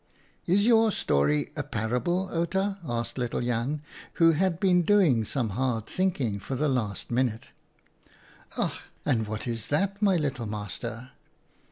"Is 0.47 0.65
your 0.65 0.91
story 0.91 1.51
a 1.55 1.61
parable, 1.61 2.27
Outa?" 2.33 2.79
asked 2.83 3.19
little 3.19 3.39
Jan, 3.41 3.83
who 4.13 4.31
had 4.31 4.59
been 4.59 4.81
doing 4.81 5.23
some 5.23 5.49
hard 5.49 5.85
thinking 5.85 6.39
for 6.39 6.55
the 6.55 6.67
last 6.67 7.11
minute. 7.11 7.49
"Ach! 8.57 8.73
and 9.05 9.27
what 9.27 9.45
is 9.47 9.67
that, 9.67 10.01
my 10.01 10.15
little 10.17 10.47
master 10.47 11.11